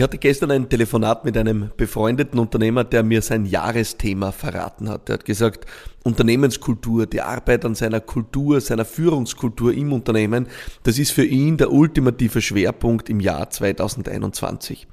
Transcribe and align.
Ich 0.00 0.02
hatte 0.02 0.16
gestern 0.16 0.50
ein 0.50 0.66
Telefonat 0.66 1.26
mit 1.26 1.36
einem 1.36 1.72
befreundeten 1.76 2.38
Unternehmer, 2.38 2.84
der 2.84 3.02
mir 3.02 3.20
sein 3.20 3.44
Jahresthema 3.44 4.32
verraten 4.32 4.88
hat. 4.88 5.10
Er 5.10 5.12
hat 5.12 5.26
gesagt, 5.26 5.66
Unternehmenskultur, 6.04 7.04
die 7.04 7.20
Arbeit 7.20 7.66
an 7.66 7.74
seiner 7.74 8.00
Kultur, 8.00 8.62
seiner 8.62 8.86
Führungskultur 8.86 9.74
im 9.74 9.92
Unternehmen, 9.92 10.46
das 10.84 10.98
ist 10.98 11.10
für 11.10 11.26
ihn 11.26 11.58
der 11.58 11.70
ultimative 11.70 12.40
Schwerpunkt 12.40 13.10
im 13.10 13.20
Jahr 13.20 13.50
2021. 13.50 14.88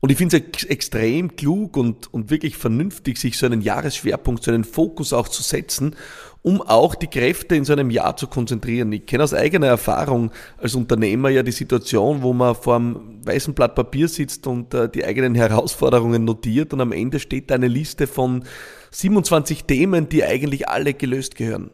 Und 0.00 0.10
ich 0.10 0.18
finde 0.18 0.42
es 0.56 0.64
extrem 0.64 1.36
klug 1.36 1.76
und, 1.76 2.12
und 2.12 2.30
wirklich 2.30 2.56
vernünftig, 2.56 3.18
sich 3.18 3.38
so 3.38 3.46
einen 3.46 3.60
Jahresschwerpunkt, 3.60 4.42
so 4.42 4.50
einen 4.50 4.64
Fokus 4.64 5.12
auch 5.12 5.28
zu 5.28 5.44
setzen, 5.44 5.94
um 6.42 6.60
auch 6.60 6.96
die 6.96 7.06
Kräfte 7.06 7.54
in 7.54 7.64
so 7.64 7.72
einem 7.72 7.90
Jahr 7.90 8.16
zu 8.16 8.26
konzentrieren. 8.26 8.92
Ich 8.92 9.06
kenne 9.06 9.22
aus 9.22 9.32
eigener 9.32 9.68
Erfahrung 9.68 10.32
als 10.58 10.74
Unternehmer 10.74 11.30
ja 11.30 11.42
die 11.42 11.52
Situation, 11.52 12.22
wo 12.22 12.32
man 12.32 12.56
vor 12.56 12.76
einem 12.76 13.20
weißen 13.24 13.54
Blatt 13.54 13.76
Papier 13.76 14.08
sitzt 14.08 14.46
und 14.48 14.74
äh, 14.74 14.88
die 14.88 15.04
eigenen 15.04 15.36
Herausforderungen 15.36 16.24
notiert 16.24 16.72
und 16.72 16.80
am 16.80 16.92
Ende 16.92 17.20
steht 17.20 17.50
da 17.50 17.54
eine 17.54 17.68
Liste 17.68 18.08
von 18.08 18.44
27 18.90 19.64
Themen, 19.64 20.08
die 20.08 20.24
eigentlich 20.24 20.68
alle 20.68 20.94
gelöst 20.94 21.36
gehören. 21.36 21.70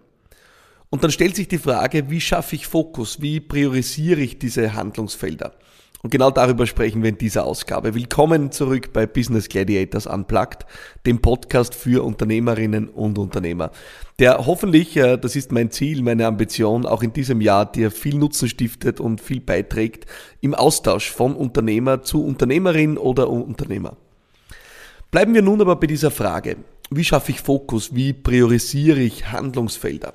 Und 0.91 1.05
dann 1.05 1.11
stellt 1.11 1.37
sich 1.37 1.49
die 1.49 1.59
Frage, 1.59 2.11
wie 2.11 2.21
schaffe 2.21 2.55
ich 2.55 2.67
Fokus? 2.67 3.21
Wie 3.21 3.41
priorisiere 3.41 4.21
ich 4.21 4.39
diese 4.39 4.75
Handlungsfelder? 4.75 5.55
Und 6.09 6.13
genau 6.13 6.31
darüber 6.31 6.67
sprechen 6.67 7.03
wir 7.03 7.11
in 7.11 7.19
dieser 7.19 7.45
Ausgabe. 7.45 7.95
Willkommen 7.95 8.51
zurück 8.51 8.95
bei 8.95 9.05
Business 9.05 9.47
Gladiators 9.47 10.07
Unplugged, 10.07 10.65
dem 11.05 11.21
Podcast 11.21 11.75
für 11.75 12.03
Unternehmerinnen 12.03 12.89
und 12.89 13.19
Unternehmer, 13.19 13.73
der 14.19 14.47
hoffentlich, 14.47 14.97
äh, 14.97 15.19
das 15.19 15.37
ist 15.37 15.53
mein 15.53 15.71
Ziel, 15.71 16.01
meine 16.01 16.27
Ambition, 16.27 16.87
auch 16.87 17.03
in 17.03 17.13
diesem 17.13 17.43
Jahr 17.43 17.71
dir 17.71 17.91
viel 17.91 18.17
Nutzen 18.17 18.49
stiftet 18.49 19.01
und 19.01 19.21
viel 19.21 19.43
beiträgt 19.43 20.07
im 20.41 20.55
Austausch 20.55 21.11
von 21.11 21.37
Unternehmer 21.37 22.01
zu 22.01 22.25
Unternehmerin 22.25 22.97
oder 22.97 23.29
Unternehmer. 23.29 23.99
Bleiben 25.11 25.35
wir 25.35 25.43
nun 25.43 25.61
aber 25.61 25.77
bei 25.77 25.89
dieser 25.89 26.11
Frage. 26.11 26.57
Wie 26.89 27.05
schaffe 27.05 27.33
ich 27.33 27.43
Fokus? 27.43 27.95
Wie 27.95 28.15
priorisiere 28.15 29.01
ich 29.01 29.31
Handlungsfelder? 29.31 30.15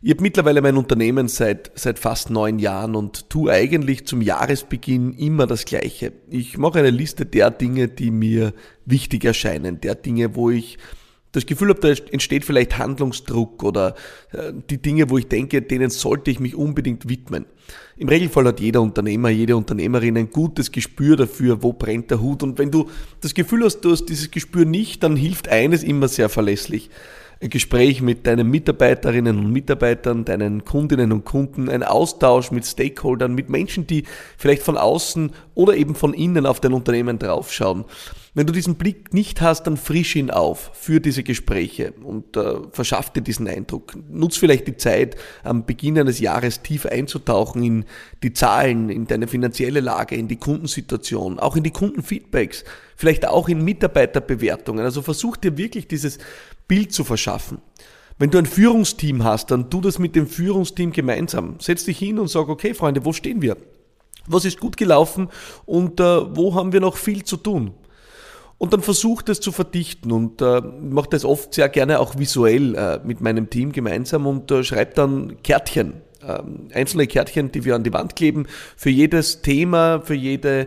Ich 0.00 0.10
habe 0.12 0.22
mittlerweile 0.22 0.62
mein 0.62 0.76
Unternehmen 0.76 1.26
seit, 1.26 1.72
seit 1.74 1.98
fast 1.98 2.30
neun 2.30 2.60
Jahren 2.60 2.94
und 2.94 3.30
tue 3.30 3.50
eigentlich 3.50 4.06
zum 4.06 4.22
Jahresbeginn 4.22 5.12
immer 5.14 5.48
das 5.48 5.64
Gleiche. 5.64 6.12
Ich 6.30 6.56
mache 6.56 6.78
eine 6.78 6.90
Liste 6.90 7.26
der 7.26 7.50
Dinge, 7.50 7.88
die 7.88 8.12
mir 8.12 8.54
wichtig 8.84 9.24
erscheinen, 9.24 9.80
der 9.80 9.96
Dinge, 9.96 10.36
wo 10.36 10.50
ich 10.50 10.78
das 11.32 11.46
Gefühl 11.46 11.70
habe, 11.70 11.80
da 11.80 11.88
entsteht 12.10 12.44
vielleicht 12.44 12.78
Handlungsdruck 12.78 13.62
oder 13.62 13.96
äh, 14.32 14.52
die 14.70 14.80
Dinge, 14.80 15.10
wo 15.10 15.18
ich 15.18 15.26
denke, 15.26 15.60
denen 15.62 15.90
sollte 15.90 16.30
ich 16.30 16.40
mich 16.40 16.54
unbedingt 16.54 17.08
widmen. 17.08 17.44
Im 17.96 18.08
Regelfall 18.08 18.46
hat 18.46 18.60
jeder 18.60 18.80
Unternehmer, 18.80 19.28
jede 19.28 19.56
Unternehmerin 19.56 20.16
ein 20.16 20.30
gutes 20.30 20.72
Gespür 20.72 21.16
dafür, 21.16 21.62
wo 21.62 21.72
brennt 21.72 22.10
der 22.10 22.22
Hut. 22.22 22.42
Und 22.42 22.58
wenn 22.58 22.70
du 22.70 22.88
das 23.20 23.34
Gefühl 23.34 23.64
hast, 23.64 23.80
du 23.80 23.90
hast 23.90 24.06
dieses 24.06 24.30
Gespür 24.30 24.64
nicht, 24.64 25.02
dann 25.02 25.16
hilft 25.16 25.48
eines 25.48 25.82
immer 25.82 26.08
sehr 26.08 26.28
verlässlich 26.28 26.88
Gespräch 27.40 28.02
mit 28.02 28.26
deinen 28.26 28.50
Mitarbeiterinnen 28.50 29.38
und 29.38 29.52
Mitarbeitern, 29.52 30.24
deinen 30.24 30.64
Kundinnen 30.64 31.12
und 31.12 31.24
Kunden, 31.24 31.68
ein 31.68 31.84
Austausch 31.84 32.50
mit 32.50 32.66
Stakeholdern, 32.66 33.34
mit 33.34 33.48
Menschen, 33.48 33.86
die 33.86 34.04
vielleicht 34.36 34.62
von 34.62 34.76
außen 34.76 35.30
oder 35.54 35.76
eben 35.76 35.94
von 35.94 36.14
innen 36.14 36.46
auf 36.46 36.60
dein 36.60 36.72
Unternehmen 36.72 37.20
draufschauen. 37.20 37.84
Wenn 38.34 38.46
du 38.46 38.52
diesen 38.52 38.74
Blick 38.74 39.14
nicht 39.14 39.40
hast, 39.40 39.64
dann 39.64 39.76
frisch 39.76 40.16
ihn 40.16 40.30
auf 40.30 40.70
für 40.74 41.00
diese 41.00 41.22
Gespräche 41.22 41.92
und 42.02 42.36
äh, 42.36 42.56
verschaff 42.72 43.10
dir 43.10 43.20
diesen 43.20 43.48
Eindruck. 43.48 43.94
Nutz 44.10 44.36
vielleicht 44.36 44.66
die 44.66 44.76
Zeit, 44.76 45.16
am 45.42 45.64
Beginn 45.64 45.98
eines 45.98 46.20
Jahres 46.20 46.62
tief 46.62 46.86
einzutauchen 46.86 47.62
in 47.62 47.84
die 48.22 48.32
Zahlen, 48.32 48.90
in 48.90 49.06
deine 49.06 49.28
finanzielle 49.28 49.80
Lage, 49.80 50.14
in 50.14 50.28
die 50.28 50.36
Kundensituation, 50.36 51.38
auch 51.38 51.56
in 51.56 51.62
die 51.62 51.72
Kundenfeedbacks, 51.72 52.64
vielleicht 52.96 53.26
auch 53.26 53.48
in 53.48 53.64
Mitarbeiterbewertungen. 53.64 54.84
Also 54.84 55.02
versuch 55.02 55.36
dir 55.36 55.56
wirklich 55.56 55.88
dieses 55.88 56.18
Bild 56.68 56.92
zu 56.92 57.02
verschaffen. 57.02 57.60
Wenn 58.18 58.30
du 58.30 58.38
ein 58.38 58.46
Führungsteam 58.46 59.24
hast, 59.24 59.50
dann 59.50 59.70
tu 59.70 59.80
das 59.80 59.98
mit 59.98 60.16
dem 60.16 60.26
Führungsteam 60.26 60.92
gemeinsam. 60.92 61.56
Setz 61.60 61.84
dich 61.84 61.98
hin 61.98 62.18
und 62.18 62.28
sag, 62.28 62.48
okay, 62.48 62.74
Freunde, 62.74 63.04
wo 63.04 63.12
stehen 63.12 63.42
wir? 63.42 63.56
Was 64.26 64.44
ist 64.44 64.60
gut 64.60 64.76
gelaufen 64.76 65.28
und 65.66 66.00
äh, 66.00 66.36
wo 66.36 66.54
haben 66.54 66.72
wir 66.72 66.80
noch 66.80 66.96
viel 66.96 67.24
zu 67.24 67.36
tun? 67.36 67.72
Und 68.58 68.72
dann 68.72 68.82
versuch 68.82 69.22
das 69.22 69.38
zu 69.38 69.52
verdichten 69.52 70.10
und 70.10 70.42
äh, 70.42 70.60
mache 70.60 71.08
das 71.10 71.24
oft 71.24 71.54
sehr 71.54 71.68
gerne 71.68 72.00
auch 72.00 72.18
visuell 72.18 72.74
äh, 72.74 73.00
mit 73.04 73.20
meinem 73.20 73.50
Team 73.50 73.70
gemeinsam 73.70 74.26
und 74.26 74.50
äh, 74.50 74.64
schreib 74.64 74.96
dann 74.96 75.40
Kärtchen, 75.44 76.02
äh, 76.26 76.42
einzelne 76.74 77.06
Kärtchen, 77.06 77.52
die 77.52 77.64
wir 77.64 77.76
an 77.76 77.84
die 77.84 77.92
Wand 77.92 78.16
kleben, 78.16 78.46
für 78.76 78.90
jedes 78.90 79.42
Thema, 79.42 80.00
für 80.00 80.14
jede 80.14 80.66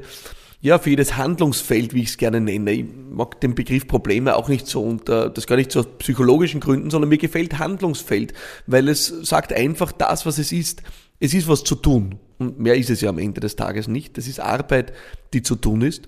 ja, 0.61 0.77
für 0.77 0.91
jedes 0.91 1.17
Handlungsfeld, 1.17 1.93
wie 1.93 2.03
ich 2.03 2.09
es 2.09 2.17
gerne 2.17 2.39
nenne. 2.39 2.71
Ich 2.71 2.85
mag 3.09 3.41
den 3.41 3.55
Begriff 3.55 3.87
Probleme 3.87 4.35
auch 4.35 4.47
nicht 4.47 4.67
so 4.67 4.83
und 4.83 5.09
äh, 5.09 5.31
das 5.31 5.47
gar 5.47 5.55
nicht 5.55 5.71
so 5.71 5.79
aus 5.79 5.87
psychologischen 5.97 6.61
Gründen, 6.61 6.91
sondern 6.91 7.09
mir 7.09 7.17
gefällt 7.17 7.57
Handlungsfeld, 7.57 8.33
weil 8.67 8.87
es 8.87 9.07
sagt 9.07 9.53
einfach 9.53 9.91
das, 9.91 10.25
was 10.27 10.37
es 10.37 10.51
ist. 10.51 10.83
Es 11.19 11.33
ist 11.33 11.47
was 11.47 11.63
zu 11.63 11.75
tun 11.75 12.19
und 12.37 12.59
mehr 12.59 12.75
ist 12.75 12.91
es 12.91 13.01
ja 13.01 13.09
am 13.09 13.17
Ende 13.17 13.41
des 13.41 13.55
Tages 13.55 13.87
nicht. 13.87 14.17
Das 14.17 14.27
ist 14.27 14.39
Arbeit, 14.39 14.93
die 15.33 15.41
zu 15.41 15.55
tun 15.55 15.81
ist. 15.81 16.07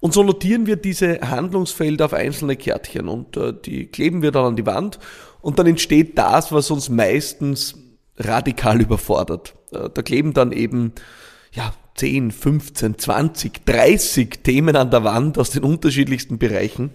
Und 0.00 0.14
so 0.14 0.22
notieren 0.22 0.66
wir 0.66 0.76
diese 0.76 1.20
Handlungsfelder 1.20 2.06
auf 2.06 2.14
einzelne 2.14 2.56
Kärtchen 2.56 3.08
und 3.08 3.36
äh, 3.36 3.52
die 3.52 3.86
kleben 3.86 4.22
wir 4.22 4.32
dann 4.32 4.46
an 4.46 4.56
die 4.56 4.66
Wand 4.66 4.98
und 5.42 5.58
dann 5.58 5.66
entsteht 5.66 6.16
das, 6.16 6.50
was 6.50 6.70
uns 6.70 6.88
meistens 6.88 7.76
radikal 8.16 8.80
überfordert. 8.80 9.54
Äh, 9.70 9.90
da 9.92 10.02
kleben 10.02 10.32
dann 10.32 10.52
eben 10.52 10.92
ja, 11.52 11.74
10, 11.96 12.30
15, 12.30 12.98
20, 12.98 13.64
30 13.66 14.42
Themen 14.42 14.76
an 14.76 14.90
der 14.90 15.04
Wand 15.04 15.38
aus 15.38 15.50
den 15.50 15.64
unterschiedlichsten 15.64 16.38
Bereichen. 16.38 16.90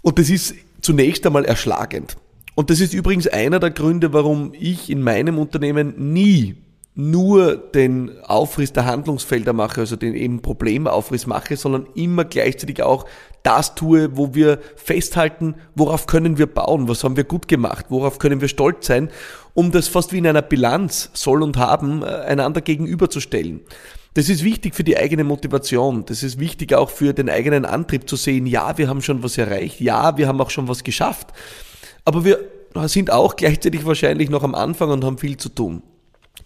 Und 0.00 0.18
das 0.18 0.30
ist 0.30 0.54
zunächst 0.80 1.26
einmal 1.26 1.44
erschlagend. 1.44 2.16
Und 2.54 2.70
das 2.70 2.80
ist 2.80 2.92
übrigens 2.92 3.26
einer 3.26 3.60
der 3.60 3.70
Gründe, 3.70 4.12
warum 4.12 4.52
ich 4.58 4.90
in 4.90 5.02
meinem 5.02 5.38
Unternehmen 5.38 6.12
nie 6.12 6.56
nur 6.94 7.56
den 7.56 8.22
Aufriss 8.22 8.72
der 8.72 8.84
Handlungsfelder 8.84 9.54
mache, 9.54 9.80
also 9.80 9.96
den 9.96 10.14
eben 10.14 10.42
Problemaufriss 10.42 11.26
mache, 11.26 11.56
sondern 11.56 11.86
immer 11.94 12.26
gleichzeitig 12.26 12.82
auch 12.82 13.06
das 13.42 13.74
tue, 13.74 14.16
wo 14.16 14.34
wir 14.34 14.58
festhalten, 14.76 15.54
worauf 15.74 16.06
können 16.06 16.36
wir 16.36 16.46
bauen, 16.46 16.88
was 16.88 17.02
haben 17.02 17.16
wir 17.16 17.24
gut 17.24 17.48
gemacht, 17.48 17.86
worauf 17.88 18.18
können 18.18 18.42
wir 18.42 18.48
stolz 18.48 18.86
sein, 18.86 19.08
um 19.54 19.70
das 19.70 19.88
fast 19.88 20.12
wie 20.12 20.18
in 20.18 20.26
einer 20.26 20.42
Bilanz 20.42 21.10
soll 21.12 21.42
und 21.42 21.56
haben, 21.56 22.02
äh, 22.02 22.06
einander 22.06 22.60
gegenüberzustellen. 22.60 23.60
Das 24.14 24.28
ist 24.28 24.44
wichtig 24.44 24.74
für 24.74 24.84
die 24.84 24.98
eigene 24.98 25.24
Motivation. 25.24 26.04
Das 26.04 26.22
ist 26.22 26.38
wichtig 26.38 26.74
auch 26.74 26.90
für 26.90 27.14
den 27.14 27.30
eigenen 27.30 27.64
Antrieb 27.64 28.08
zu 28.08 28.16
sehen, 28.16 28.46
ja, 28.46 28.76
wir 28.76 28.88
haben 28.88 29.00
schon 29.00 29.22
was 29.22 29.38
erreicht, 29.38 29.80
ja, 29.80 30.16
wir 30.18 30.28
haben 30.28 30.40
auch 30.40 30.50
schon 30.50 30.68
was 30.68 30.84
geschafft. 30.84 31.28
Aber 32.04 32.24
wir 32.24 32.38
sind 32.86 33.10
auch 33.10 33.36
gleichzeitig 33.36 33.86
wahrscheinlich 33.86 34.28
noch 34.28 34.42
am 34.42 34.54
Anfang 34.54 34.90
und 34.90 35.04
haben 35.04 35.18
viel 35.18 35.36
zu 35.36 35.48
tun. 35.48 35.82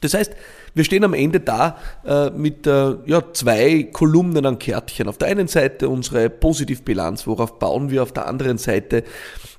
Das 0.00 0.15
heißt, 0.15 0.33
wir 0.75 0.84
stehen 0.84 1.05
am 1.05 1.15
Ende 1.15 1.41
da 1.41 1.78
äh, 2.05 2.31
mit 2.31 2.67
äh, 2.67 2.97
ja, 3.06 3.33
zwei 3.33 3.84
Kolumnen 3.84 4.44
an 4.44 4.59
Kärtchen. 4.59 5.09
Auf 5.09 5.19
der 5.19 5.28
einen 5.28 5.49
Seite 5.49 5.88
unsere 5.88 6.28
Positivbilanz, 6.28 7.27
worauf 7.27 7.59
bauen 7.59 7.91
wir, 7.91 8.03
auf 8.03 8.12
der 8.12 8.27
anderen 8.27 8.59
Seite 8.59 9.05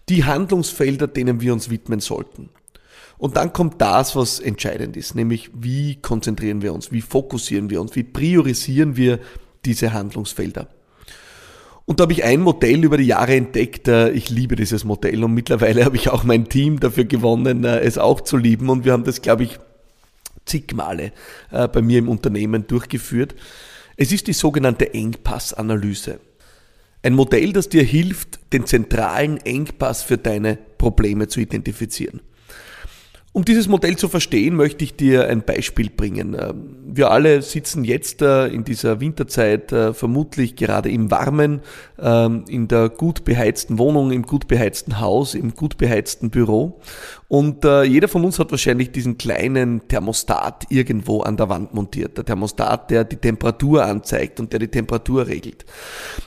die 0.10 0.26
Handlungsfelder, 0.26 1.08
denen 1.08 1.42
wir 1.42 1.54
uns 1.54 1.70
widmen 1.70 2.00
sollten. 2.00 2.50
Und 3.18 3.36
dann 3.36 3.52
kommt 3.52 3.82
das, 3.82 4.16
was 4.16 4.40
entscheidend 4.40 4.96
ist, 4.96 5.16
nämlich 5.16 5.50
wie 5.54 5.96
konzentrieren 5.96 6.62
wir 6.62 6.74
uns, 6.74 6.92
wie 6.92 7.02
fokussieren 7.02 7.70
wir 7.70 7.82
uns, 7.82 7.96
wie 7.96 8.04
priorisieren 8.04 8.96
wir 8.96 9.20
diese 9.66 9.94
Handlungsfelder. 9.94 10.68
Und 11.86 12.00
da 12.00 12.04
habe 12.04 12.14
ich 12.14 12.26
ein 12.26 12.42
Modell 12.42 12.84
über 12.84 12.98
die 12.98 13.06
Jahre 13.06 13.34
entdeckt. 13.36 13.88
Äh, 13.88 14.10
ich 14.12 14.30
liebe 14.30 14.58
dieses 14.58 14.84
Modell 14.84 15.24
und 15.24 15.34
mittlerweile 15.34 15.86
habe 15.86 15.96
ich 15.96 16.10
auch 16.10 16.26
mein 16.26 16.50
Team 16.50 16.80
dafür 16.80 17.06
gewonnen, 17.06 17.64
äh, 17.64 17.80
es 17.80 17.98
auch 17.98 18.22
zu 18.22 18.36
lieben. 18.36 18.70
Und 18.70 18.84
wir 18.84 18.92
haben 18.92 19.06
das, 19.06 19.22
glaube 19.22 19.44
ich, 19.44 19.58
zig 20.46 20.74
Male 20.76 21.14
äh, 21.52 21.68
bei 21.70 21.82
mir 21.82 22.00
im 22.00 22.10
Unternehmen 22.10 22.68
durchgeführt. 22.68 23.36
Es 23.96 24.12
ist 24.12 24.28
die 24.28 24.34
sogenannte 24.34 24.94
Engpassanalyse. 24.94 26.20
Ein 27.04 27.14
Modell, 27.14 27.54
das 27.54 27.70
dir 27.70 27.84
hilft, 27.84 28.52
den 28.52 28.66
zentralen 28.66 29.38
Engpass 29.38 30.04
für 30.04 30.18
deine 30.18 30.58
Probleme 30.78 31.30
zu 31.30 31.40
identifizieren. 31.40 32.20
Um 33.38 33.46
dieses 33.46 33.68
Modell 33.68 33.98
zu 33.98 34.10
verstehen, 34.10 34.56
möchte 34.56 34.84
ich 34.84 34.96
dir 34.96 35.28
ein 35.28 35.44
Beispiel 35.44 35.92
bringen. 35.92 36.34
Ähm, 36.34 36.76
wir 36.88 37.12
alle 37.12 37.44
sitzen 37.44 37.84
jetzt 37.84 38.24
äh, 38.24 38.48
in 38.48 38.64
dieser 38.64 39.00
Winterzeit 39.00 39.72
äh, 39.72 39.94
vermutlich 39.94 40.56
gerade 40.56 40.90
im 40.90 41.12
Warmen, 41.12 41.62
ähm, 42.00 42.46
in 42.48 42.68
der 42.68 42.90
gut 42.90 43.26
beheizten 43.26 43.78
Wohnung, 43.78 44.10
im 44.10 44.24
gut 44.24 44.48
beheizten 44.48 45.00
Haus, 45.00 45.36
im 45.36 45.54
gut 45.54 45.78
beheizten 45.78 46.32
Büro. 46.32 46.80
Und 47.28 47.64
äh, 47.64 47.84
jeder 47.84 48.08
von 48.08 48.26
uns 48.26 48.40
hat 48.40 48.50
wahrscheinlich 48.50 48.92
diesen 48.92 49.20
kleinen 49.20 49.88
Thermostat 49.88 50.66
irgendwo 50.70 51.22
an 51.22 51.38
der 51.38 51.50
Wand 51.50 51.76
montiert. 51.76 52.18
Der 52.18 52.26
Thermostat, 52.26 52.90
der 52.90 53.04
die 53.04 53.18
Temperatur 53.18 53.86
anzeigt 53.86 54.40
und 54.40 54.52
der 54.52 54.60
die 54.60 54.70
Temperatur 54.70 55.28
regelt. 55.28 55.66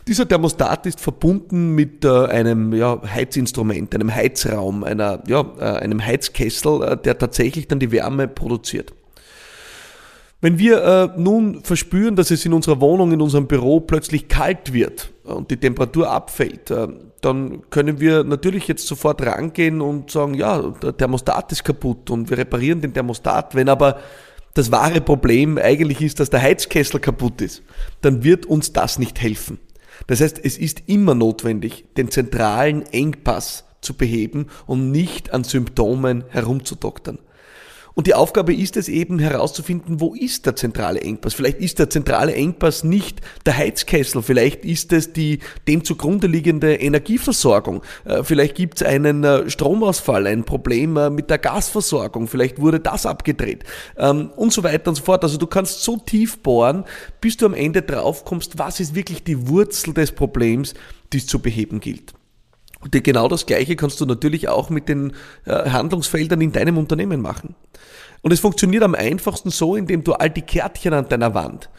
Dieser 0.06 0.28
Thermostat 0.28 0.86
ist 0.86 1.00
verbunden 1.00 1.74
mit 1.74 2.04
einem 2.04 2.72
Heizinstrument, 2.72 3.94
einem 3.94 4.14
Heizraum, 4.14 4.84
einer, 4.84 5.22
ja, 5.26 5.40
einem 5.56 6.04
Heizkessel, 6.04 6.99
der 7.06 7.18
tatsächlich 7.18 7.68
dann 7.68 7.80
die 7.80 7.92
Wärme 7.92 8.28
produziert. 8.28 8.92
Wenn 10.42 10.58
wir 10.58 10.82
äh, 10.82 11.20
nun 11.20 11.62
verspüren, 11.62 12.16
dass 12.16 12.30
es 12.30 12.46
in 12.46 12.54
unserer 12.54 12.80
Wohnung, 12.80 13.12
in 13.12 13.20
unserem 13.20 13.46
Büro 13.46 13.80
plötzlich 13.80 14.28
kalt 14.28 14.72
wird 14.72 15.12
und 15.24 15.50
die 15.50 15.58
Temperatur 15.58 16.10
abfällt, 16.10 16.70
äh, 16.70 16.88
dann 17.20 17.68
können 17.68 18.00
wir 18.00 18.24
natürlich 18.24 18.66
jetzt 18.66 18.86
sofort 18.86 19.20
rangehen 19.20 19.82
und 19.82 20.10
sagen, 20.10 20.32
ja, 20.32 20.62
der 20.82 20.96
Thermostat 20.96 21.52
ist 21.52 21.64
kaputt 21.64 22.08
und 22.08 22.30
wir 22.30 22.38
reparieren 22.38 22.80
den 22.80 22.94
Thermostat. 22.94 23.54
Wenn 23.54 23.68
aber 23.68 23.98
das 24.54 24.72
wahre 24.72 25.02
Problem 25.02 25.58
eigentlich 25.58 26.00
ist, 26.00 26.20
dass 26.20 26.30
der 26.30 26.40
Heizkessel 26.40 27.00
kaputt 27.00 27.42
ist, 27.42 27.62
dann 28.00 28.24
wird 28.24 28.46
uns 28.46 28.72
das 28.72 28.98
nicht 28.98 29.20
helfen. 29.20 29.58
Das 30.06 30.22
heißt, 30.22 30.40
es 30.42 30.56
ist 30.56 30.84
immer 30.86 31.14
notwendig, 31.14 31.84
den 31.98 32.10
zentralen 32.10 32.86
Engpass 32.86 33.64
zu 33.80 33.94
beheben 33.94 34.46
und 34.66 34.90
nicht 34.90 35.32
an 35.32 35.44
Symptomen 35.44 36.24
herumzudoktern. 36.28 37.18
Und 37.94 38.06
die 38.06 38.14
Aufgabe 38.14 38.54
ist 38.54 38.76
es 38.76 38.88
eben 38.88 39.18
herauszufinden, 39.18 40.00
wo 40.00 40.14
ist 40.14 40.46
der 40.46 40.56
zentrale 40.56 41.00
Engpass. 41.00 41.34
Vielleicht 41.34 41.58
ist 41.58 41.78
der 41.78 41.90
zentrale 41.90 42.32
Engpass 42.34 42.84
nicht 42.84 43.20
der 43.46 43.56
Heizkessel, 43.56 44.22
vielleicht 44.22 44.64
ist 44.64 44.92
es 44.92 45.12
die 45.12 45.40
dem 45.66 45.84
zugrunde 45.84 46.26
liegende 46.26 46.76
Energieversorgung, 46.76 47.82
äh, 48.04 48.22
vielleicht 48.22 48.54
gibt 48.54 48.80
es 48.80 48.86
einen 48.86 49.24
äh, 49.24 49.50
Stromausfall, 49.50 50.26
ein 50.26 50.44
Problem 50.44 50.96
äh, 50.96 51.10
mit 51.10 51.30
der 51.30 51.38
Gasversorgung, 51.38 52.28
vielleicht 52.28 52.60
wurde 52.60 52.80
das 52.80 53.06
abgedreht 53.06 53.64
ähm, 53.96 54.30
und 54.36 54.52
so 54.52 54.62
weiter 54.62 54.90
und 54.90 54.94
so 54.94 55.02
fort. 55.02 55.24
Also 55.24 55.36
du 55.36 55.46
kannst 55.46 55.82
so 55.82 55.96
tief 55.96 56.38
bohren, 56.38 56.84
bis 57.20 57.36
du 57.36 57.46
am 57.46 57.54
Ende 57.54 57.82
drauf 57.82 58.24
kommst, 58.24 58.58
was 58.58 58.80
ist 58.80 58.94
wirklich 58.94 59.24
die 59.24 59.48
Wurzel 59.48 59.94
des 59.94 60.12
Problems, 60.12 60.74
die 61.12 61.18
es 61.18 61.26
zu 61.26 61.40
beheben 61.40 61.80
gilt. 61.80 62.14
Und 62.80 63.04
genau 63.04 63.28
das 63.28 63.46
Gleiche 63.46 63.76
kannst 63.76 64.00
du 64.00 64.06
natürlich 64.06 64.48
auch 64.48 64.70
mit 64.70 64.88
den 64.88 65.12
äh, 65.44 65.70
Handlungsfeldern 65.70 66.40
in 66.40 66.52
deinem 66.52 66.78
Unternehmen 66.78 67.20
machen. 67.20 67.54
Und 68.22 68.32
es 68.32 68.40
funktioniert 68.40 68.82
am 68.82 68.94
einfachsten 68.94 69.50
so, 69.50 69.76
indem 69.76 70.04
du 70.04 70.14
all 70.14 70.30
die 70.30 70.42
Kärtchen 70.42 70.94
an 70.94 71.08
deiner 71.08 71.34
Wand 71.34 71.70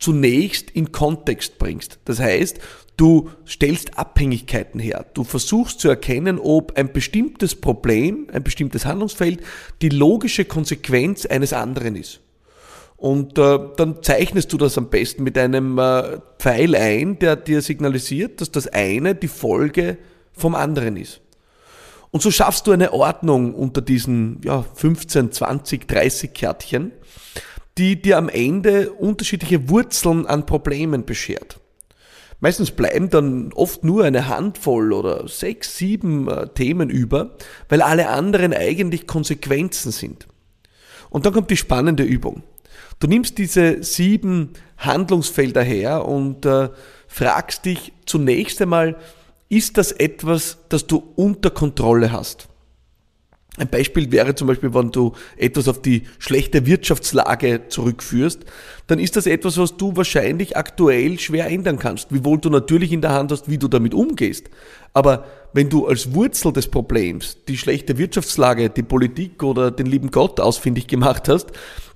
zunächst 0.00 0.70
in 0.70 0.92
Kontext 0.92 1.58
bringst. 1.58 2.00
Das 2.06 2.18
heißt, 2.18 2.58
du 2.96 3.30
stellst 3.46 3.98
Abhängigkeiten 3.98 4.80
her. 4.80 5.06
Du 5.14 5.24
versuchst 5.24 5.78
zu 5.78 5.88
erkennen, 5.88 6.38
ob 6.42 6.76
ein 6.76 6.92
bestimmtes 6.92 7.54
Problem, 7.54 8.26
ein 8.32 8.42
bestimmtes 8.42 8.86
Handlungsfeld 8.86 9.40
die 9.82 9.90
logische 9.90 10.46
Konsequenz 10.46 11.26
eines 11.26 11.52
anderen 11.52 11.96
ist. 11.96 12.20
Und 12.96 13.38
äh, 13.38 13.58
dann 13.76 14.02
zeichnest 14.02 14.52
du 14.52 14.58
das 14.58 14.76
am 14.76 14.90
besten 14.90 15.22
mit 15.22 15.38
einem 15.38 15.78
äh, 15.78 16.18
Pfeil 16.38 16.74
ein, 16.74 17.18
der 17.18 17.36
dir 17.36 17.62
signalisiert, 17.62 18.40
dass 18.40 18.50
das 18.50 18.68
eine 18.68 19.14
die 19.14 19.28
Folge 19.28 19.96
vom 20.40 20.54
anderen 20.54 20.96
ist. 20.96 21.20
Und 22.10 22.22
so 22.22 22.30
schaffst 22.30 22.66
du 22.66 22.72
eine 22.72 22.92
Ordnung 22.92 23.54
unter 23.54 23.80
diesen 23.80 24.40
ja, 24.44 24.62
15, 24.62 25.32
20, 25.32 25.86
30 25.86 26.34
Kärtchen, 26.34 26.92
die 27.78 28.02
dir 28.02 28.18
am 28.18 28.28
Ende 28.28 28.92
unterschiedliche 28.92 29.68
Wurzeln 29.68 30.26
an 30.26 30.44
Problemen 30.44 31.04
beschert. 31.04 31.60
Meistens 32.40 32.70
bleiben 32.70 33.10
dann 33.10 33.52
oft 33.52 33.84
nur 33.84 34.04
eine 34.04 34.28
Handvoll 34.28 34.92
oder 34.92 35.28
sechs, 35.28 35.76
sieben 35.76 36.26
äh, 36.26 36.48
Themen 36.48 36.88
über, 36.88 37.36
weil 37.68 37.82
alle 37.82 38.08
anderen 38.08 38.54
eigentlich 38.54 39.06
Konsequenzen 39.06 39.92
sind. 39.92 40.26
Und 41.10 41.26
dann 41.26 41.34
kommt 41.34 41.50
die 41.50 41.56
spannende 41.56 42.02
Übung. 42.02 42.42
Du 42.98 43.06
nimmst 43.06 43.36
diese 43.38 43.82
sieben 43.82 44.54
Handlungsfelder 44.78 45.62
her 45.62 46.06
und 46.06 46.46
äh, 46.46 46.70
fragst 47.08 47.66
dich 47.66 47.92
zunächst 48.06 48.60
einmal, 48.62 48.96
ist 49.50 49.76
das 49.76 49.92
etwas, 49.92 50.58
das 50.70 50.86
du 50.86 51.12
unter 51.16 51.50
Kontrolle 51.50 52.12
hast? 52.12 52.48
Ein 53.56 53.68
Beispiel 53.68 54.10
wäre 54.12 54.36
zum 54.36 54.46
Beispiel, 54.46 54.72
wenn 54.72 54.92
du 54.92 55.12
etwas 55.36 55.66
auf 55.66 55.82
die 55.82 56.04
schlechte 56.20 56.66
Wirtschaftslage 56.66 57.62
zurückführst, 57.68 58.44
dann 58.86 59.00
ist 59.00 59.16
das 59.16 59.26
etwas, 59.26 59.58
was 59.58 59.76
du 59.76 59.96
wahrscheinlich 59.96 60.56
aktuell 60.56 61.18
schwer 61.18 61.48
ändern 61.48 61.78
kannst, 61.78 62.12
wiewohl 62.12 62.38
du 62.38 62.48
natürlich 62.48 62.92
in 62.92 63.02
der 63.02 63.10
Hand 63.10 63.32
hast, 63.32 63.50
wie 63.50 63.58
du 63.58 63.66
damit 63.66 63.92
umgehst. 63.92 64.48
Aber 64.94 65.26
wenn 65.52 65.68
du 65.68 65.86
als 65.86 66.14
Wurzel 66.14 66.52
des 66.52 66.68
Problems 66.68 67.38
die 67.48 67.58
schlechte 67.58 67.98
Wirtschaftslage, 67.98 68.70
die 68.70 68.84
Politik 68.84 69.42
oder 69.42 69.72
den 69.72 69.86
lieben 69.86 70.12
Gott 70.12 70.38
ausfindig 70.38 70.86
gemacht 70.86 71.28
hast, 71.28 71.48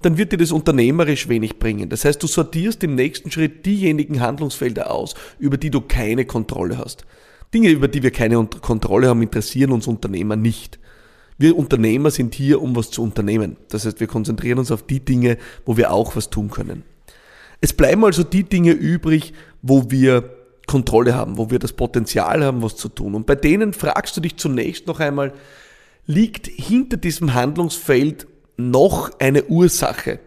dann 0.02 0.18
wird 0.18 0.32
dir 0.32 0.38
das 0.38 0.50
unternehmerisch 0.50 1.28
wenig 1.28 1.60
bringen. 1.60 1.88
Das 1.88 2.04
heißt, 2.04 2.20
du 2.20 2.26
sortierst 2.26 2.82
im 2.82 2.96
nächsten 2.96 3.30
Schritt 3.30 3.64
diejenigen 3.64 4.20
Handlungsfelder 4.20 4.90
aus, 4.90 5.14
über 5.38 5.56
die 5.56 5.70
du 5.70 5.80
keine 5.80 6.24
Kontrolle 6.24 6.78
hast. 6.78 7.06
Dinge, 7.54 7.70
über 7.70 7.88
die 7.88 8.02
wir 8.02 8.10
keine 8.10 8.44
Kontrolle 8.60 9.08
haben, 9.08 9.22
interessieren 9.22 9.72
uns 9.72 9.86
Unternehmer 9.86 10.36
nicht. 10.36 10.78
Wir 11.38 11.56
Unternehmer 11.56 12.10
sind 12.10 12.34
hier, 12.34 12.60
um 12.60 12.76
was 12.76 12.90
zu 12.90 13.02
unternehmen. 13.02 13.56
Das 13.68 13.86
heißt, 13.86 14.00
wir 14.00 14.06
konzentrieren 14.06 14.58
uns 14.58 14.70
auf 14.70 14.82
die 14.82 15.00
Dinge, 15.00 15.38
wo 15.64 15.76
wir 15.76 15.92
auch 15.92 16.16
was 16.16 16.30
tun 16.30 16.50
können. 16.50 16.82
Es 17.60 17.72
bleiben 17.72 18.04
also 18.04 18.24
die 18.24 18.44
Dinge 18.44 18.72
übrig, 18.72 19.32
wo 19.62 19.90
wir 19.90 20.30
Kontrolle 20.66 21.14
haben, 21.14 21.38
wo 21.38 21.50
wir 21.50 21.58
das 21.58 21.72
Potenzial 21.72 22.44
haben, 22.44 22.62
was 22.62 22.76
zu 22.76 22.88
tun. 22.88 23.14
Und 23.14 23.26
bei 23.26 23.34
denen 23.34 23.72
fragst 23.72 24.16
du 24.16 24.20
dich 24.20 24.36
zunächst 24.36 24.86
noch 24.86 25.00
einmal, 25.00 25.32
liegt 26.06 26.46
hinter 26.46 26.96
diesem 26.96 27.34
Handlungsfeld 27.34 28.26
noch 28.56 29.18
eine 29.18 29.44
Ursache, 29.44 30.20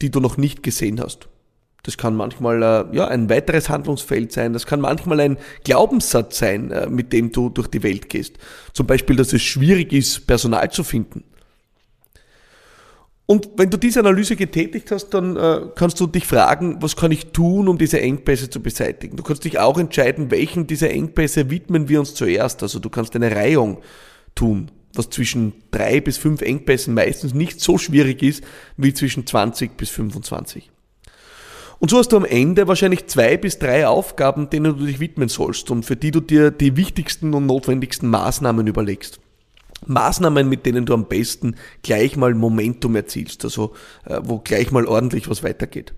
die 0.00 0.10
du 0.10 0.20
noch 0.20 0.36
nicht 0.36 0.62
gesehen 0.62 1.00
hast? 1.00 1.28
Das 1.82 1.96
kann 1.96 2.16
manchmal 2.16 2.62
äh, 2.62 2.96
ja, 2.96 3.08
ein 3.08 3.30
weiteres 3.30 3.68
Handlungsfeld 3.68 4.32
sein. 4.32 4.52
Das 4.52 4.66
kann 4.66 4.80
manchmal 4.80 5.20
ein 5.20 5.38
Glaubenssatz 5.64 6.38
sein, 6.38 6.70
äh, 6.70 6.88
mit 6.88 7.12
dem 7.12 7.32
du 7.32 7.48
durch 7.48 7.68
die 7.68 7.82
Welt 7.82 8.08
gehst. 8.08 8.34
Zum 8.72 8.86
Beispiel, 8.86 9.16
dass 9.16 9.32
es 9.32 9.42
schwierig 9.42 9.92
ist, 9.92 10.26
Personal 10.26 10.70
zu 10.70 10.84
finden. 10.84 11.24
Und 13.30 13.50
wenn 13.56 13.68
du 13.68 13.76
diese 13.76 14.00
Analyse 14.00 14.36
getätigt 14.36 14.90
hast, 14.90 15.10
dann 15.10 15.36
äh, 15.36 15.60
kannst 15.74 16.00
du 16.00 16.06
dich 16.06 16.26
fragen, 16.26 16.80
was 16.80 16.96
kann 16.96 17.12
ich 17.12 17.26
tun, 17.26 17.68
um 17.68 17.76
diese 17.76 18.00
Engpässe 18.00 18.48
zu 18.48 18.62
beseitigen. 18.62 19.18
Du 19.18 19.22
kannst 19.22 19.44
dich 19.44 19.58
auch 19.58 19.76
entscheiden, 19.76 20.30
welchen 20.30 20.66
dieser 20.66 20.90
Engpässe 20.90 21.50
widmen 21.50 21.90
wir 21.90 22.00
uns 22.00 22.14
zuerst. 22.14 22.62
Also 22.62 22.78
du 22.78 22.88
kannst 22.88 23.14
eine 23.14 23.30
Reihung 23.36 23.82
tun, 24.34 24.70
was 24.94 25.10
zwischen 25.10 25.52
drei 25.70 26.00
bis 26.00 26.16
fünf 26.16 26.40
Engpässen 26.40 26.94
meistens 26.94 27.34
nicht 27.34 27.60
so 27.60 27.76
schwierig 27.76 28.22
ist 28.22 28.42
wie 28.78 28.94
zwischen 28.94 29.26
20 29.26 29.76
bis 29.76 29.90
25. 29.90 30.70
Und 31.80 31.90
so 31.90 31.98
hast 31.98 32.10
du 32.10 32.16
am 32.16 32.24
Ende 32.24 32.66
wahrscheinlich 32.66 33.06
zwei 33.06 33.36
bis 33.36 33.58
drei 33.58 33.86
Aufgaben, 33.86 34.50
denen 34.50 34.76
du 34.76 34.84
dich 34.84 34.98
widmen 34.98 35.28
sollst 35.28 35.70
und 35.70 35.84
für 35.84 35.96
die 35.96 36.10
du 36.10 36.20
dir 36.20 36.50
die 36.50 36.76
wichtigsten 36.76 37.34
und 37.34 37.46
notwendigsten 37.46 38.08
Maßnahmen 38.08 38.66
überlegst. 38.66 39.20
Maßnahmen, 39.86 40.48
mit 40.48 40.66
denen 40.66 40.86
du 40.86 40.94
am 40.94 41.06
besten 41.06 41.54
gleich 41.82 42.16
mal 42.16 42.34
Momentum 42.34 42.96
erzielst, 42.96 43.44
also 43.44 43.74
äh, 44.06 44.20
wo 44.24 44.38
gleich 44.38 44.72
mal 44.72 44.86
ordentlich 44.86 45.30
was 45.30 45.44
weitergeht. 45.44 45.94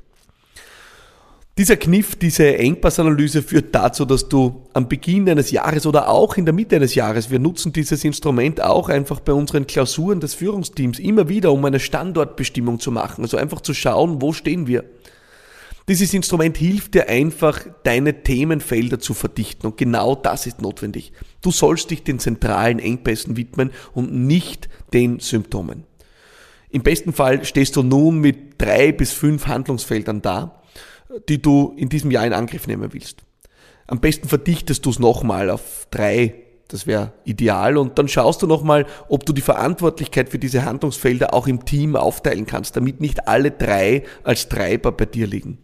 Dieser 1.57 1.77
Kniff, 1.77 2.15
diese 2.15 2.57
Engpassanalyse 2.57 3.43
führt 3.43 3.75
dazu, 3.75 4.05
dass 4.05 4.29
du 4.29 4.63
am 4.73 4.89
Beginn 4.89 5.29
eines 5.29 5.51
Jahres 5.51 5.87
oder 5.87 6.09
auch 6.09 6.37
in 6.37 6.45
der 6.45 6.55
Mitte 6.55 6.77
eines 6.77 6.95
Jahres, 6.95 7.31
wir 7.31 7.39
nutzen 7.39 7.73
dieses 7.73 8.05
Instrument 8.05 8.63
auch 8.63 8.89
einfach 8.89 9.21
bei 9.21 9.33
unseren 9.33 9.67
Klausuren 9.67 10.21
des 10.21 10.35
Führungsteams 10.35 10.99
immer 10.99 11.29
wieder, 11.29 11.53
um 11.53 11.65
eine 11.65 11.81
Standortbestimmung 11.81 12.81
zu 12.81 12.93
machen. 12.93 13.25
Also 13.25 13.37
einfach 13.37 13.61
zu 13.61 13.75
schauen, 13.75 14.23
wo 14.23 14.33
stehen 14.33 14.67
wir. 14.67 14.85
Dieses 15.89 16.15
Instrument 16.15 16.57
hilft 16.57 16.95
dir 16.95 17.09
einfach, 17.09 17.61
deine 17.83 18.23
Themenfelder 18.23 19.01
zu 19.01 19.15
verdichten 19.15 19.67
und 19.67 19.77
genau 19.77 20.15
das 20.15 20.47
ist 20.47 20.61
notwendig. 20.61 21.13
Du 21.41 21.51
sollst 21.51 21.91
dich 21.91 22.05
den 22.05 22.19
zentralen 22.19 22.79
Engpässen 22.79 23.37
widmen 23.37 23.71
und 23.93 24.13
nicht 24.13 24.69
den 24.93 25.21
Symptomen. 25.21 25.85
Im 26.71 26.83
besten 26.83 27.13
Fall 27.13 27.45
stehst 27.45 27.75
du 27.77 27.83
nun 27.83 28.19
mit 28.19 28.61
drei 28.61 28.93
bis 28.93 29.13
fünf 29.13 29.47
Handlungsfeldern 29.47 30.23
da, 30.23 30.63
die 31.29 31.43
du 31.43 31.75
in 31.77 31.89
diesem 31.89 32.11
Jahr 32.11 32.27
in 32.27 32.33
Angriff 32.33 32.67
nehmen 32.67 32.93
willst. 32.93 33.25
Am 33.89 34.01
besten 34.01 34.29
verdichtest 34.29 34.87
du 34.87 34.91
es 34.91 35.01
nochmal 35.01 35.51
auf 35.51 35.89
drei, 35.91 36.35
das 36.69 36.87
wäre 36.87 37.13
ideal, 37.25 37.77
und 37.77 37.99
dann 37.99 38.07
schaust 38.07 38.43
du 38.43 38.47
nochmal, 38.47 38.87
ob 39.09 39.27
du 39.27 39.33
die 39.33 39.41
Verantwortlichkeit 39.41 40.29
für 40.29 40.39
diese 40.39 40.65
Handlungsfelder 40.65 41.35
auch 41.35 41.49
im 41.49 41.65
Team 41.65 41.97
aufteilen 41.97 42.47
kannst, 42.47 42.77
damit 42.77 43.01
nicht 43.01 43.27
alle 43.27 43.51
drei 43.51 44.05
als 44.23 44.49
Treiber 44.49 44.93
bei 44.93 45.07
dir 45.07 45.27
liegen. 45.27 45.59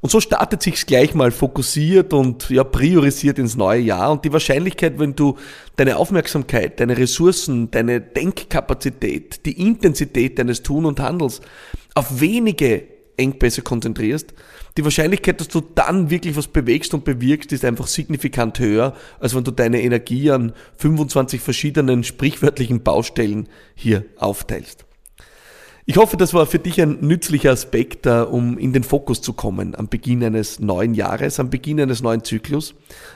Und 0.00 0.10
so 0.10 0.20
startet 0.20 0.62
sich's 0.62 0.86
gleich 0.86 1.14
mal 1.14 1.30
fokussiert 1.30 2.12
und 2.12 2.50
ja, 2.50 2.64
priorisiert 2.64 3.38
ins 3.38 3.56
neue 3.56 3.80
Jahr. 3.80 4.12
Und 4.12 4.24
die 4.24 4.32
Wahrscheinlichkeit, 4.32 4.98
wenn 4.98 5.14
du 5.14 5.36
deine 5.76 5.96
Aufmerksamkeit, 5.96 6.80
deine 6.80 6.96
Ressourcen, 6.96 7.70
deine 7.70 8.00
Denkkapazität, 8.00 9.46
die 9.46 9.60
Intensität 9.60 10.38
deines 10.38 10.62
Tun 10.62 10.84
und 10.84 11.00
Handels 11.00 11.40
auf 11.94 12.20
wenige 12.20 12.84
Engpässe 13.16 13.62
konzentrierst, 13.62 14.34
die 14.76 14.84
Wahrscheinlichkeit, 14.84 15.40
dass 15.40 15.48
du 15.48 15.62
dann 15.62 16.10
wirklich 16.10 16.36
was 16.36 16.48
bewegst 16.48 16.92
und 16.92 17.04
bewirkst, 17.04 17.50
ist 17.52 17.64
einfach 17.64 17.86
signifikant 17.86 18.58
höher, 18.58 18.94
als 19.18 19.34
wenn 19.34 19.44
du 19.44 19.50
deine 19.50 19.80
Energie 19.80 20.30
an 20.30 20.52
25 20.76 21.40
verschiedenen 21.40 22.04
sprichwörtlichen 22.04 22.82
Baustellen 22.82 23.48
hier 23.74 24.04
aufteilst. 24.18 24.84
Ich 25.88 25.98
hoffe, 25.98 26.16
das 26.16 26.34
war 26.34 26.46
für 26.46 26.58
dich 26.58 26.82
ein 26.82 26.98
nützlicher 27.00 27.52
Aspekt, 27.52 28.08
um 28.08 28.58
in 28.58 28.72
den 28.72 28.82
Fokus 28.82 29.22
zu 29.22 29.34
kommen 29.34 29.76
am 29.76 29.86
Beginn 29.86 30.24
eines 30.24 30.58
neuen 30.58 30.94
Jahres, 30.94 31.38
am 31.38 31.48
Beginn 31.48 31.80
eines 31.80 32.02
neuen 32.02 32.24
Zyklus. 32.24 32.74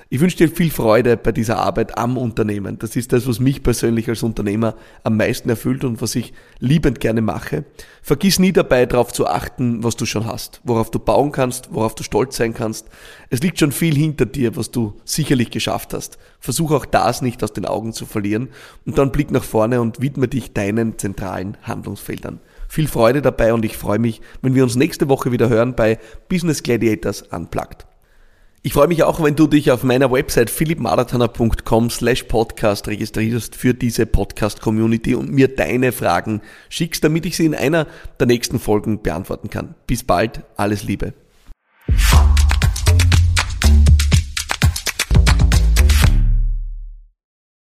Ich 0.09 0.21
wünsche 0.21 0.37
dir 0.37 0.49
viel 0.49 0.71
Freude 0.71 1.17
bei 1.17 1.33
dieser 1.33 1.59
Arbeit 1.59 1.99
am 1.99 2.17
Unternehmen. 2.17 2.79
Das 2.79 2.95
ist 2.95 3.13
das, 3.13 3.27
was 3.27 3.41
mich 3.41 3.65
persönlich 3.65 4.09
als 4.09 4.23
Unternehmer 4.23 4.77
am 5.03 5.17
meisten 5.17 5.49
erfüllt 5.49 5.83
und 5.83 6.01
was 6.01 6.15
ich 6.15 6.33
liebend 6.61 7.01
gerne 7.01 7.23
mache. 7.23 7.65
Vergiss 8.03 8.39
nie 8.39 8.53
dabei 8.53 8.87
darauf 8.87 9.13
zu 9.13 9.27
achten, 9.27 9.83
was 9.83 9.97
du 9.97 10.07
schon 10.07 10.27
hast, 10.27 10.61
worauf 10.63 10.93
du 10.93 11.01
bauen 11.01 11.33
kannst, 11.33 11.75
worauf 11.75 11.97
du 11.97 12.05
stolz 12.05 12.37
sein 12.37 12.55
kannst. 12.55 12.87
Es 13.31 13.43
liegt 13.43 13.59
schon 13.59 13.73
viel 13.73 13.97
hinter 13.97 14.27
dir, 14.27 14.55
was 14.55 14.71
du 14.71 14.95
sicherlich 15.05 15.51
geschafft 15.51 15.93
hast. 15.93 16.19
Versuch 16.39 16.71
auch 16.71 16.87
das 16.87 17.21
nicht 17.21 17.43
aus 17.43 17.53
den 17.53 17.67
Augen 17.67 17.93
zu 17.93 18.07
verlieren 18.07 18.49
und 18.87 18.97
dann 18.97 19.11
blick 19.11 19.33
nach 19.33 19.43
vorne 19.45 19.81
und 19.81 20.01
widme 20.01 20.29
dich 20.29 20.53
deinen 20.53 20.99
zentralen 20.99 21.57
Handlungsfeldern. 21.63 22.39
Viel 22.71 22.87
Freude 22.87 23.21
dabei 23.21 23.53
und 23.53 23.65
ich 23.65 23.77
freue 23.77 23.99
mich, 23.99 24.21
wenn 24.43 24.55
wir 24.55 24.63
uns 24.63 24.77
nächste 24.77 25.09
Woche 25.09 25.33
wieder 25.33 25.49
hören 25.49 25.75
bei 25.75 25.99
Business 26.29 26.63
Gladiators 26.63 27.23
Unplugged. 27.23 27.85
Ich 28.63 28.75
freue 28.75 28.87
mich 28.87 29.03
auch, 29.03 29.21
wenn 29.21 29.35
du 29.35 29.49
dich 29.49 29.73
auf 29.73 29.83
meiner 29.83 30.13
Website 30.13 30.51
philippmarathoner.com 30.51 31.91
slash 31.91 32.23
podcast 32.23 32.87
registrierst 32.87 33.57
für 33.57 33.75
diese 33.75 34.07
Podcast-Community 34.07 35.17
und 35.17 35.33
mir 35.33 35.49
deine 35.49 35.91
Fragen 35.91 36.43
schickst, 36.69 37.03
damit 37.03 37.27
ich 37.27 37.37
sie 37.37 37.47
in 37.47 37.57
einer 37.57 37.89
der 38.21 38.29
nächsten 38.29 38.61
Folgen 38.61 39.03
beantworten 39.03 39.51
kann. 39.51 39.75
Bis 39.89 40.05
bald, 40.05 40.45
alles 40.55 40.85
Liebe. 40.85 41.13